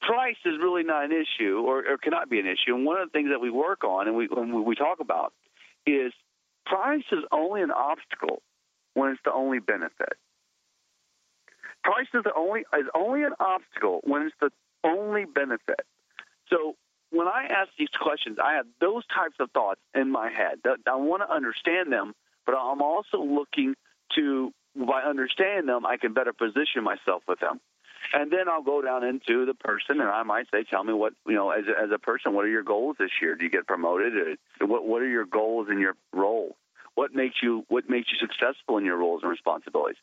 [0.00, 2.74] price is really not an issue or, or cannot be an issue.
[2.74, 5.32] And one of the things that we work on and we when we talk about
[5.86, 6.12] is
[6.64, 8.42] price is only an obstacle
[8.94, 10.14] when it's the only benefit.
[11.82, 14.50] Price is the only is only an obstacle when it's the
[14.84, 15.82] only benefit.
[16.48, 16.76] So
[17.12, 20.58] when I ask these questions, I have those types of thoughts in my head.
[20.86, 22.14] I want to understand them,
[22.46, 23.74] but I'm also looking
[24.16, 27.60] to by understanding them, I can better position myself with them.
[28.14, 31.12] And then I'll go down into the person, and I might say, "Tell me what
[31.26, 32.34] you know as a, as a person.
[32.34, 33.36] What are your goals this year?
[33.36, 34.38] Do you get promoted?
[34.60, 36.56] What what are your goals in your role?
[36.94, 40.00] What makes you what makes you successful in your roles and responsibilities?"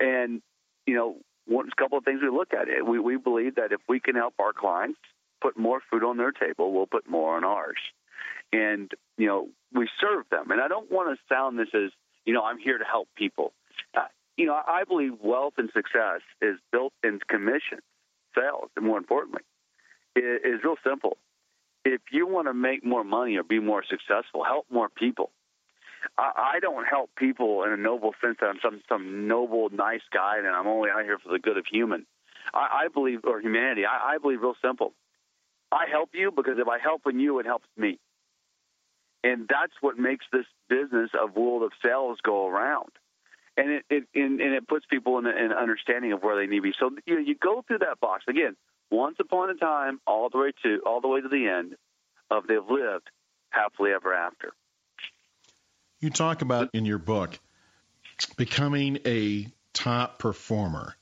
[0.00, 0.40] And
[0.86, 2.66] you know, one a couple of things we look at.
[2.86, 4.98] We we believe that if we can help our clients
[5.40, 7.78] put more food on their table, we'll put more on ours.
[8.52, 10.50] And you know, we serve them.
[10.50, 11.90] And I don't want to sound this as
[12.24, 13.52] you know, I'm here to help people.
[13.96, 14.02] Uh,
[14.36, 17.78] you know, I believe wealth and success is built in commission,
[18.34, 19.42] sales, and more importantly,
[20.16, 21.18] it is real simple.
[21.84, 25.30] If you want to make more money or be more successful, help more people.
[26.18, 30.38] I, don't help people in a noble sense that I'm some some noble, nice guy
[30.38, 32.06] and I'm only out here for the good of human.
[32.52, 33.84] I, I believe, or humanity.
[33.86, 34.92] I, I believe real simple.
[35.74, 37.98] I help you because if I help in you, it helps me.
[39.22, 42.90] And that's what makes this business of world of sales go around
[43.56, 46.56] and it, it and, and it puts people in an understanding of where they need
[46.56, 46.74] to be.
[46.78, 48.56] So you know, you go through that box again.
[48.90, 51.76] Once upon a time, all the way to all the way to the end
[52.30, 53.08] of they've lived
[53.50, 54.52] happily ever after.
[56.00, 57.38] You talk about in your book
[58.36, 60.96] becoming a top performer.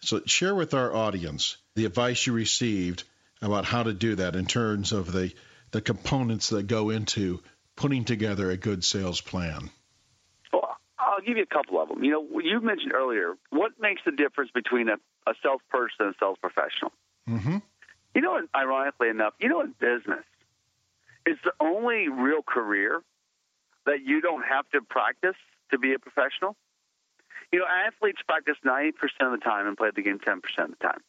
[0.00, 3.04] So share with our audience the advice you received
[3.42, 5.32] about how to do that in terms of the
[5.72, 7.40] the components that go into
[7.76, 9.70] putting together a good sales plan.
[10.52, 12.04] Well, I'll give you a couple of them.
[12.04, 16.18] You know, you mentioned earlier what makes the difference between a, a salesperson and a
[16.20, 16.92] sales professional.
[17.28, 17.58] Mm-hmm.
[18.14, 20.24] You know, ironically enough, you know, in business,
[21.24, 23.00] it's the only real career
[23.86, 25.36] that you don't have to practice
[25.70, 26.56] to be a professional.
[27.50, 30.76] You know, athletes practice 90% of the time and play the game 10% of the
[30.76, 31.00] time.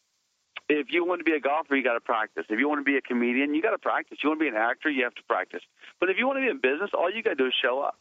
[0.69, 2.45] If you want to be a golfer, you got to practice.
[2.49, 4.17] If you want to be a comedian, you got to practice.
[4.23, 5.61] You want to be an actor, you have to practice.
[5.99, 7.81] But if you want to be in business, all you got to do is show
[7.81, 7.97] up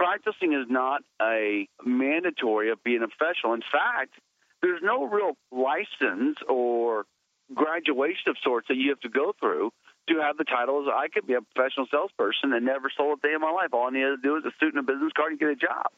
[0.00, 3.52] practicing is not a mandatory of being a professional.
[3.52, 4.14] In fact,
[4.62, 7.04] there's no real license or
[7.54, 9.70] graduation of sorts that you have to go through
[10.08, 10.88] to have the titles.
[10.88, 13.74] I could be a professional salesperson and never sold a day in my life.
[13.74, 15.56] All I need to do is a suit and a business card and get a
[15.56, 15.92] job.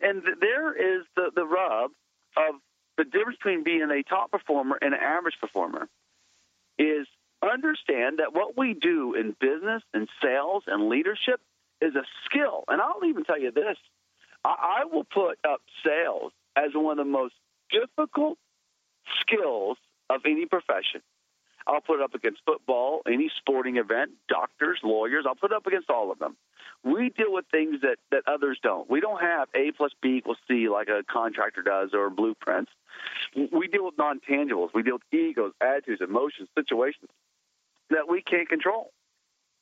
[0.00, 1.92] And there is the, the rub
[2.36, 2.60] of
[2.96, 5.88] the difference between being a top performer and an average performer
[6.78, 7.06] is
[7.42, 11.40] understand that what we do in business and sales and leadership
[11.80, 12.64] is a skill.
[12.68, 13.76] And I'll even tell you this
[14.44, 17.34] I, I will put up sales as one of the most
[17.70, 18.38] difficult
[19.20, 19.76] skills
[20.08, 21.02] of any profession.
[21.66, 25.24] I'll put it up against football, any sporting event, doctors, lawyers.
[25.26, 26.36] I'll put it up against all of them.
[26.84, 28.88] We deal with things that, that others don't.
[28.88, 32.70] We don't have A plus B equals C like a contractor does or blueprints.
[33.34, 34.70] We deal with non tangibles.
[34.74, 37.10] We deal with egos, attitudes, emotions, situations
[37.90, 38.90] that we can't control.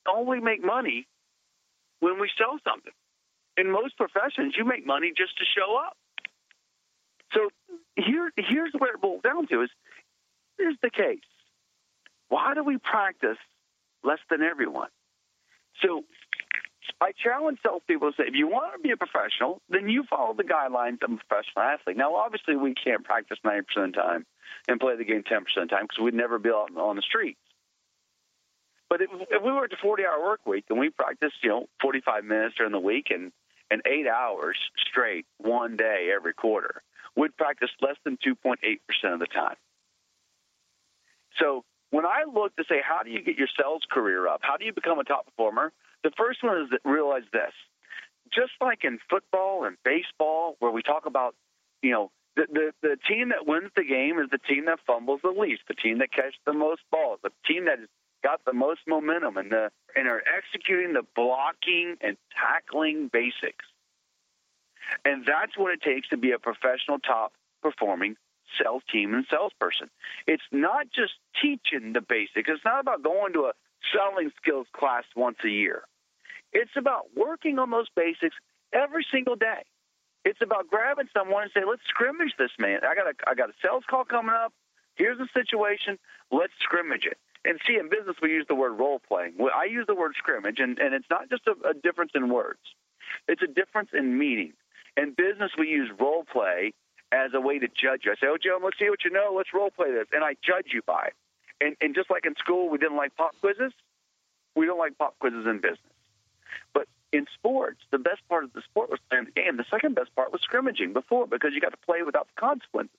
[0.08, 1.06] Only make money
[2.00, 2.92] when we sell something.
[3.56, 5.96] In most professions, you make money just to show up.
[7.32, 7.48] So
[7.96, 9.70] here, here's where it boils down to: is
[10.58, 11.20] here's the case.
[12.28, 13.38] Why do we practice
[14.02, 14.88] less than everyone?
[15.82, 16.04] So
[17.00, 20.34] I challenge salespeople to say, if you want to be a professional, then you follow
[20.34, 21.96] the guidelines of a professional athlete.
[21.96, 24.26] Now, obviously, we can't practice 90% of the time
[24.68, 27.02] and play the game 10% of the time because we'd never be out on the
[27.02, 27.38] streets.
[28.88, 31.66] But if, if we worked a 40 hour work week and we practiced, you know,
[31.80, 33.32] 45 minutes during the week and,
[33.70, 34.56] and eight hours
[34.88, 36.82] straight one day every quarter,
[37.16, 38.54] we'd practice less than 2.8%
[39.12, 39.56] of the time.
[41.38, 44.40] So when I look to say, how do you get your sales career up?
[44.42, 45.72] How do you become a top performer?
[46.04, 47.52] The first one is that realize this.
[48.32, 51.34] Just like in football and baseball, where we talk about,
[51.82, 55.20] you know, the, the, the team that wins the game is the team that fumbles
[55.22, 57.88] the least, the team that catches the most balls, the team that has
[58.22, 63.64] got the most momentum and the and are executing the blocking and tackling basics.
[65.04, 68.16] And that's what it takes to be a professional top performing
[68.60, 69.88] sales team and salesperson.
[70.26, 72.48] It's not just teaching the basics.
[72.48, 73.52] It's not about going to a
[73.94, 75.84] selling skills class once a year.
[76.54, 78.36] It's about working on those basics
[78.72, 79.62] every single day.
[80.24, 82.80] It's about grabbing someone and say, "Let's scrimmage this man.
[82.84, 84.52] I got a I got a sales call coming up.
[84.94, 85.98] Here's the situation.
[86.30, 89.34] Let's scrimmage it." And see, in business, we use the word role playing.
[89.54, 92.60] I use the word scrimmage, and, and it's not just a, a difference in words;
[93.28, 94.54] it's a difference in meaning.
[94.96, 96.72] In business, we use role play
[97.12, 98.12] as a way to judge you.
[98.12, 99.34] I say, oh, Joe, let's see what you know.
[99.36, 100.06] Let's role play this.
[100.12, 101.14] And I judge you by it.
[101.60, 103.72] And, and just like in school, we didn't like pop quizzes,
[104.56, 105.93] we don't like pop quizzes in business.
[106.72, 109.56] But in sports, the best part of the sport was playing the game.
[109.56, 112.96] The second best part was scrimmaging before because you got to play without the consequences.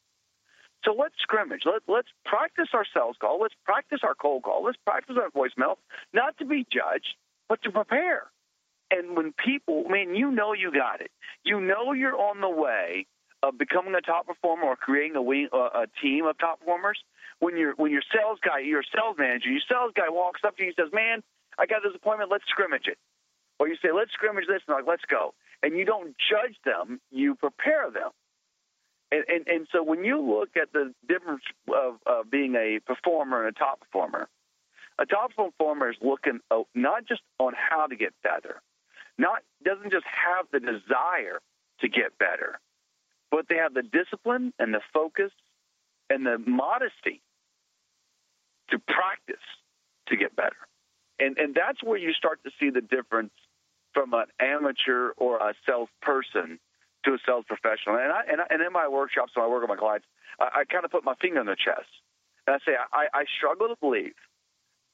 [0.84, 1.64] So let's scrimmage.
[1.66, 3.42] Let, let's practice our sales call.
[3.42, 4.64] Let's practice our cold call.
[4.64, 5.78] Let's practice our voicemail,
[6.14, 7.16] not to be judged,
[7.50, 8.28] but to prepare.
[8.92, 11.12] And when people, I mean, you know you got it.
[11.44, 13.08] You know you're on the way
[13.42, 17.00] of becoming a top performer or creating a, wing, uh, a team of top performers,
[17.40, 20.64] when your when your sales guy, your sales manager, your sales guy walks up to
[20.64, 21.22] you and says, "Man,
[21.58, 22.32] I got this appointment.
[22.32, 22.98] Let's scrimmage it,"
[23.60, 27.02] or you say, "Let's scrimmage this," and like, "Let's go," and you don't judge them,
[27.12, 28.12] you prepare them.
[29.12, 33.46] And, and, and so when you look at the difference of, of being a performer
[33.46, 34.28] and a top performer,
[34.98, 38.62] a top performer is looking uh, not just on how to get better,
[39.18, 41.40] not doesn't just have the desire
[41.82, 42.60] to get better,
[43.32, 45.32] but they have the discipline and the focus
[46.10, 47.22] and the modesty
[48.70, 49.44] to practice
[50.08, 50.56] to get better.
[51.20, 53.32] And and that's where you start to see the difference
[53.96, 56.60] from an amateur or a salesperson
[57.06, 57.96] to a sales professional.
[57.96, 60.06] And I, and, I, and in my workshops, when I work with my clients,
[60.40, 61.90] I, I kind of put my finger on their chest
[62.48, 64.16] and I say I, I struggle to believe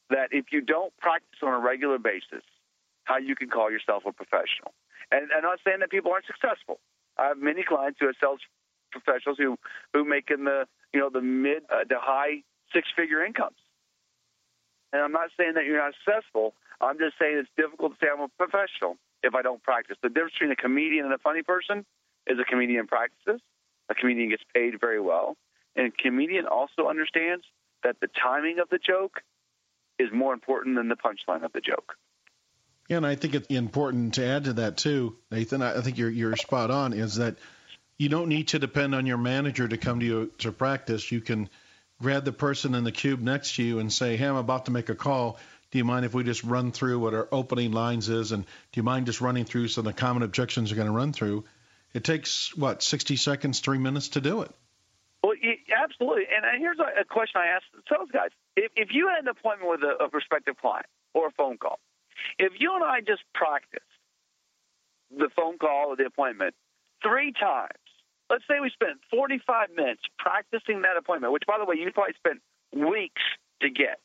[0.09, 2.43] that if you don't practice on a regular basis,
[3.03, 4.73] how you can call yourself a professional.
[5.11, 6.79] And, and I'm not saying that people aren't successful.
[7.17, 8.39] I have many clients who are sales
[8.91, 9.57] professionals who
[9.93, 13.55] who make in the you know the mid uh, to high six figure incomes.
[14.93, 16.53] And I'm not saying that you're not successful.
[16.81, 19.97] I'm just saying it's difficult to say I'm a professional if I don't practice.
[20.01, 21.85] The difference between a comedian and a funny person
[22.27, 23.41] is a comedian practices.
[23.89, 25.35] A comedian gets paid very well,
[25.75, 27.43] and a comedian also understands
[27.83, 29.21] that the timing of the joke
[29.99, 31.95] is more important than the punchline of the joke.
[32.87, 35.61] Yeah, and I think it's important to add to that too, Nathan.
[35.61, 36.93] I think you're you're spot on.
[36.93, 37.37] Is that
[37.97, 41.11] you don't need to depend on your manager to come to you to practice.
[41.11, 41.49] You can
[42.01, 44.71] grab the person in the cube next to you and say, "Hey, I'm about to
[44.71, 45.39] make a call.
[45.71, 48.79] Do you mind if we just run through what our opening lines is, and do
[48.79, 51.45] you mind just running through some of the common objections you're going to run through?"
[51.93, 54.51] It takes what 60 seconds, three minutes to do it.
[55.23, 55.33] Well,
[55.83, 56.23] absolutely.
[56.35, 59.69] And uh, here's a question I ask sales guys: if, if you had an appointment
[59.69, 61.79] with a, a prospective client or a phone call,
[62.37, 63.79] if you and I just practice
[65.09, 66.55] the phone call or the appointment
[67.03, 67.77] three times
[68.31, 72.15] let's say we spent 45 minutes practicing that appointment, which, by the way, you probably
[72.15, 72.39] spent
[72.71, 73.21] weeks
[73.61, 73.99] to get.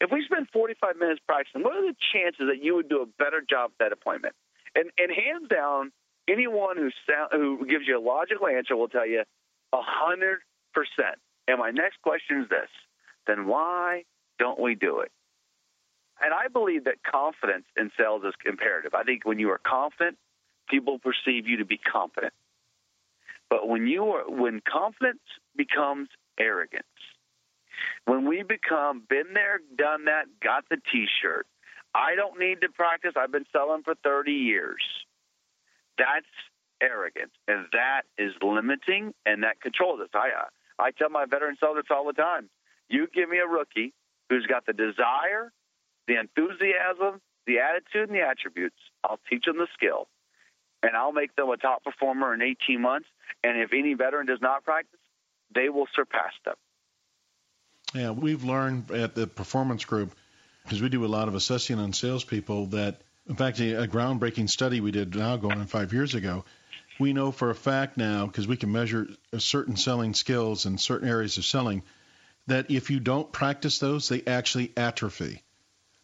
[0.00, 3.06] If we spend 45 minutes practicing, what are the chances that you would do a
[3.06, 4.34] better job at that appointment?
[4.74, 5.92] And, and hands down,
[6.28, 9.22] anyone who, sound, who gives you a logical answer will tell you
[9.72, 10.38] 100%.
[11.46, 12.68] And my next question is this
[13.26, 14.04] then why
[14.38, 15.10] don't we do it?
[16.22, 18.94] And I believe that confidence in sales is imperative.
[18.94, 20.16] I think when you are confident,
[20.68, 22.32] people perceive you to be competent.
[23.50, 25.22] But when you are when confidence
[25.56, 26.84] becomes arrogance,
[28.04, 31.46] when we become been there, done that, got the t-shirt,
[31.94, 34.82] I don't need to practice, I've been selling for 30 years.
[35.96, 36.26] That's
[36.80, 40.08] arrogance, and that is limiting, and that controls us.
[40.14, 40.30] I
[40.78, 42.50] I tell my veteran sellers all the time:
[42.88, 43.92] you give me a rookie
[44.28, 45.52] who's got the desire,
[46.08, 48.76] the enthusiasm, the attitude, and the attributes.
[49.04, 50.08] I'll teach them the skill,
[50.82, 53.08] and I'll make them a top performer in 18 months.
[53.42, 55.00] And if any veteran does not practice,
[55.54, 56.56] they will surpass them.
[57.94, 60.14] Yeah, we've learned at the performance group
[60.64, 64.80] because we do a lot of assessing on salespeople that, in fact, a groundbreaking study
[64.80, 66.44] we did now going on five years ago
[66.98, 71.08] we know for a fact now, because we can measure certain selling skills and certain
[71.08, 71.82] areas of selling,
[72.46, 75.42] that if you don't practice those, they actually atrophy.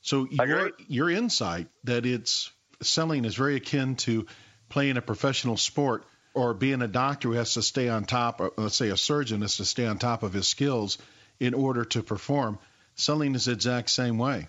[0.03, 2.51] So your your insight that it's
[2.83, 4.27] selling is very akin to
[4.69, 8.53] playing a professional sport or being a doctor who has to stay on top, or
[8.57, 10.97] let's say a surgeon has to stay on top of his skills
[11.41, 12.59] in order to perform.
[12.95, 14.49] Selling is the exact same way.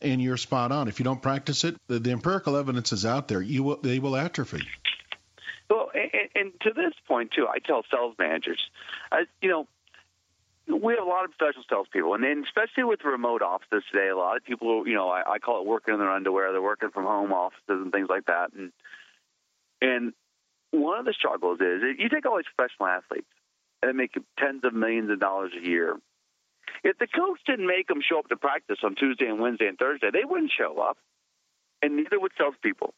[0.00, 0.88] And you're spot on.
[0.88, 3.40] If you don't practice it, the, the empirical evidence is out there.
[3.40, 4.66] You will, they will atrophy.
[5.70, 8.60] Well, and, and to this point too, I tell sales managers,
[9.12, 9.68] I, you know,
[10.68, 14.16] we have a lot of professional salespeople, and then especially with remote offices today, a
[14.16, 16.52] lot of people, you know, I, I call it working in their underwear.
[16.52, 18.72] They're working from home offices and things like that, and
[19.80, 20.12] and
[20.70, 23.26] one of the struggles is you take all these professional athletes
[23.82, 25.96] and they make tens of millions of dollars a year.
[26.84, 29.78] If the coach didn't make them show up to practice on Tuesday and Wednesday and
[29.78, 30.98] Thursday, they wouldn't show up,
[31.80, 32.94] and neither would salespeople.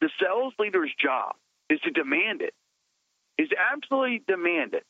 [0.00, 1.34] The sales leader's job
[1.68, 2.54] is to demand it,
[3.38, 4.84] is to absolutely demand it,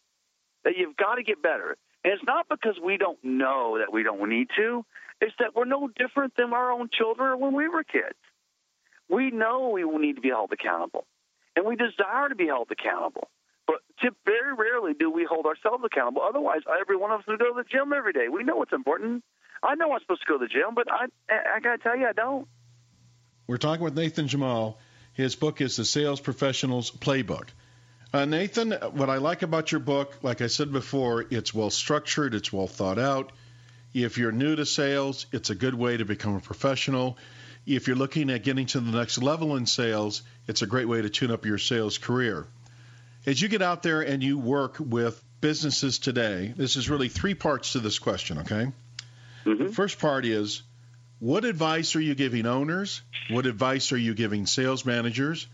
[0.65, 1.77] that you've got to get better.
[2.05, 4.85] And it's not because we don't know that we don't need to,
[5.21, 8.19] it's that we're no different than our own children when we were kids.
[9.09, 11.07] We know we need to be held accountable,
[11.55, 13.29] and we desire to be held accountable.
[13.67, 13.81] But
[14.25, 16.23] very rarely do we hold ourselves accountable.
[16.23, 18.29] Otherwise, every one of us would go to the gym every day.
[18.29, 19.25] We know what's important.
[19.63, 21.07] I know I'm supposed to go to the gym, but I,
[21.57, 22.47] I got to tell you, I don't.
[23.47, 24.77] We're talking with Nathan Jamail.
[25.15, 27.49] His book is The Sales Professional's Playbook.
[28.13, 32.35] Uh, Nathan, what I like about your book, like I said before, it's well structured,
[32.35, 33.33] it's well thought out.
[33.95, 37.19] If you're new to sales, it's a good way to become a professional.
[37.67, 41.03] If you're looking at getting to the next level in sales, it's a great way
[41.03, 42.47] to tune up your sales career.
[43.27, 47.35] As you get out there and you work with businesses today, this is really three
[47.35, 48.71] parts to this question, okay?
[49.45, 49.67] Mm-hmm.
[49.67, 50.63] The first part is
[51.19, 53.03] what advice are you giving owners?
[53.31, 55.49] What advice are you giving sales managers?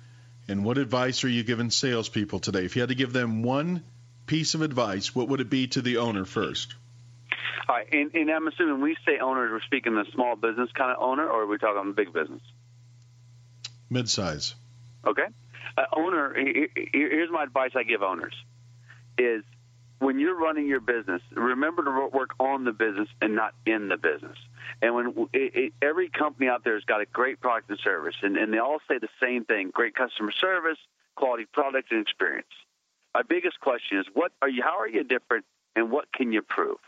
[0.48, 2.64] And what advice are you giving salespeople today?
[2.64, 3.82] If you had to give them one
[4.26, 6.74] piece of advice, what would it be to the owner first?
[7.68, 10.90] All right, and, and I'm assuming we say owners, we're speaking the small business kind
[10.90, 12.42] of owner, or are we talking the big business?
[13.90, 14.54] Midsize.
[15.06, 15.26] Okay.
[15.76, 16.34] Uh, owner,
[16.92, 18.34] here's my advice I give owners:
[19.18, 19.42] is
[19.98, 23.96] when you're running your business, remember to work on the business and not in the
[23.96, 24.36] business.
[24.82, 28.16] And when it, it, every company out there has got a great product and service,
[28.22, 30.78] and, and they all say the same thing: great customer service,
[31.14, 32.48] quality product, and experience.
[33.14, 34.62] My biggest question is, what are you?
[34.62, 35.44] How are you different,
[35.76, 36.78] and what can you prove?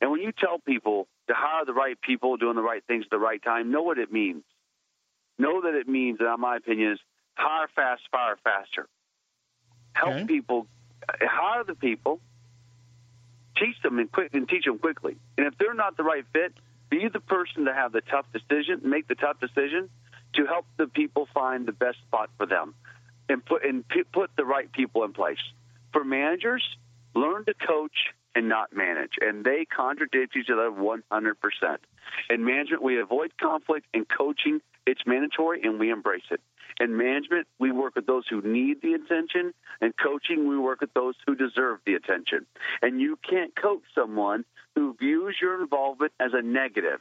[0.00, 3.10] And when you tell people to hire the right people, doing the right things at
[3.10, 4.44] the right time, know what it means.
[5.38, 7.00] Know that it means, in my opinion, is
[7.40, 8.86] hire fast, fire faster.
[9.92, 10.24] Help okay.
[10.24, 10.66] people,
[11.08, 12.20] uh, hire the people,
[13.56, 15.16] teach them and quick and teach them quickly.
[15.36, 16.52] And if they're not the right fit,
[16.90, 19.88] be the person to have the tough decision, make the tough decision
[20.34, 22.74] to help the people find the best spot for them,
[23.28, 25.42] and put and put the right people in place.
[25.92, 26.64] For managers,
[27.14, 31.34] learn to coach and not manage, and they contradict each other 100%.
[32.28, 33.86] In management, we avoid conflict.
[33.92, 36.40] In coaching, it's mandatory, and we embrace it.
[36.80, 39.52] In management, we work with those who need the attention.
[39.82, 42.46] and coaching, we work with those who deserve the attention.
[42.82, 47.00] And you can't coach someone who views your involvement as a negative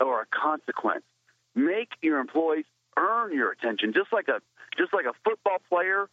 [0.00, 1.04] or a consequence.
[1.54, 2.64] Make your employees
[2.96, 4.40] earn your attention, just like a
[4.76, 6.08] just like a football player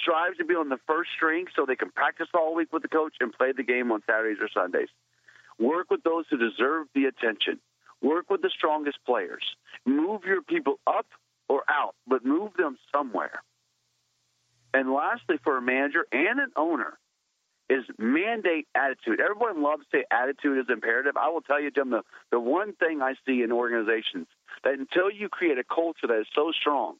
[0.00, 2.88] strives to be on the first string so they can practice all week with the
[2.88, 4.88] coach and play the game on Saturdays or Sundays.
[5.58, 7.60] Work with those who deserve the attention.
[8.00, 9.44] Work with the strongest players.
[9.84, 11.06] Move your people up
[11.52, 13.42] or out, but move them somewhere.
[14.72, 16.98] And lastly, for a manager and an owner,
[17.68, 19.20] is mandate attitude.
[19.20, 21.16] Everyone loves to say attitude is imperative.
[21.16, 24.26] I will tell you, Jim, the, the one thing I see in organizations
[24.64, 26.96] that until you create a culture that is so strong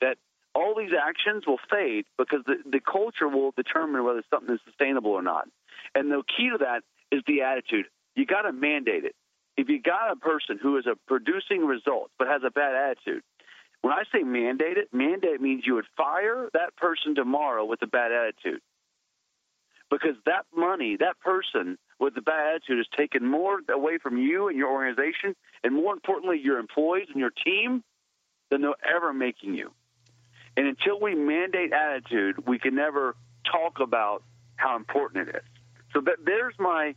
[0.00, 0.18] that
[0.54, 5.12] all these actions will fade because the, the culture will determine whether something is sustainable
[5.12, 5.48] or not.
[5.94, 7.86] And the key to that is the attitude.
[8.14, 9.14] You got to mandate it.
[9.56, 13.22] If you got a person who is a producing results but has a bad attitude,
[13.82, 17.86] when I say mandate it, mandate means you would fire that person tomorrow with a
[17.86, 18.60] bad attitude.
[19.90, 24.48] Because that money, that person with the bad attitude is taken more away from you
[24.48, 27.82] and your organization, and more importantly, your employees and your team
[28.50, 29.72] than they're ever making you.
[30.56, 33.16] And until we mandate attitude, we can never
[33.50, 34.22] talk about
[34.56, 35.42] how important it is.
[35.92, 36.94] So that, there's my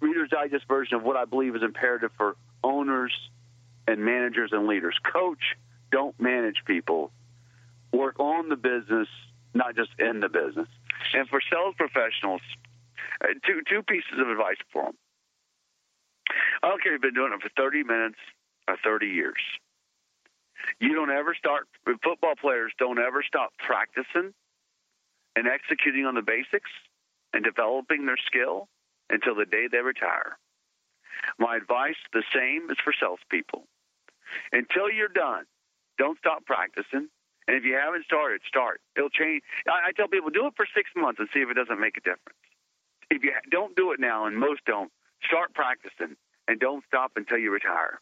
[0.00, 3.12] Reader's Digest version of what I believe is imperative for owners
[3.86, 4.96] and managers and leaders.
[5.12, 5.56] Coach,
[5.90, 7.10] don't manage people.
[7.92, 9.08] Work on the business,
[9.54, 10.68] not just in the business.
[11.14, 12.42] And for sales professionals,
[13.22, 14.96] uh, two two pieces of advice for them.
[16.62, 18.18] I don't care if you've been doing it for 30 minutes
[18.68, 19.40] or 30 years.
[20.80, 21.66] You don't ever start.
[21.84, 24.34] Football players don't ever stop practicing
[25.36, 26.70] and executing on the basics
[27.32, 28.68] and developing their skill
[29.08, 30.38] until the day they retire.
[31.38, 33.66] My advice, the same, is for salespeople.
[34.52, 35.44] Until you're done,
[35.98, 37.08] don't stop practicing.
[37.46, 38.80] And if you haven't started, start.
[38.96, 39.42] It'll change.
[39.66, 41.96] I, I tell people, do it for six months and see if it doesn't make
[41.96, 42.38] a difference.
[43.10, 44.92] If you don't do it now, and most don't,
[45.24, 48.00] start practicing and don't stop until you retire.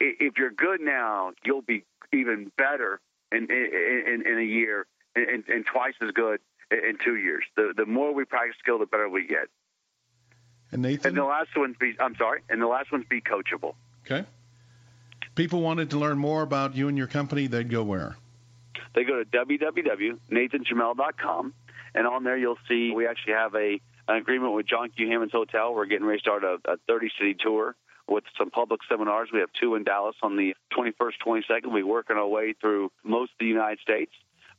[0.00, 5.64] If you're good now, you'll be even better in in, in a year and, and
[5.64, 7.44] twice as good in two years.
[7.56, 9.48] The the more we practice skill, the better we get.
[10.72, 11.08] And Nathan.
[11.10, 13.74] And the last one's be I'm sorry, and the last one's be coachable.
[14.04, 14.26] Okay.
[15.34, 18.16] People wanted to learn more about you and your company, they'd go where?
[18.94, 21.54] They go to www.nathanjamail.com,
[21.94, 25.08] and on there you'll see we actually have a an agreement with John Q.
[25.08, 25.72] Hammons Hotel.
[25.72, 27.76] We're getting ready to start a, a 30 city tour
[28.08, 29.28] with some public seminars.
[29.32, 31.72] We have two in Dallas on the 21st, 22nd.
[31.72, 34.10] We're working our way through most of the United States.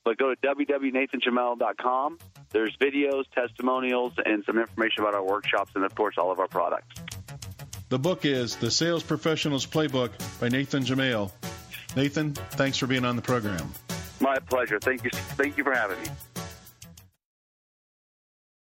[0.05, 2.19] But go to www.nathanjamail.com.
[2.51, 6.47] There's videos, testimonials, and some information about our workshops and, of course, all of our
[6.47, 6.95] products.
[7.94, 11.32] The book is The Sales Professional's Playbook by Nathan Jamail.
[11.96, 13.72] Nathan, thanks for being on the program.
[14.20, 14.80] My pleasure.
[14.80, 15.12] Thank you.
[15.14, 16.08] Thank you for having me.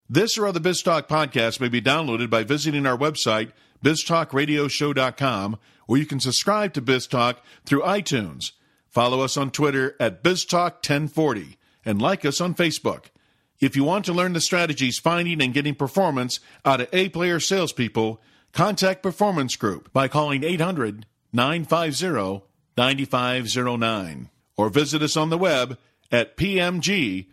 [0.09, 3.51] This or other BizTalk podcast may be downloaded by visiting our website,
[3.86, 7.36] biztalkradioshow.com, or you can subscribe to BizTalk
[7.68, 8.53] through iTunes.
[8.89, 13.11] Follow us on Twitter at BizTalk1040 and like us on Facebook.
[13.59, 17.39] If you want to learn the strategies finding and getting performance out of A player
[17.39, 18.20] salespeople,
[18.54, 22.45] contact Performance Group by calling 800 950
[22.78, 25.78] 9509 or visit us on the web
[26.12, 27.30] at pmgllc.net.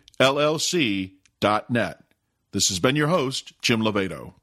[2.51, 4.33] This has been your host, Jim Lovato.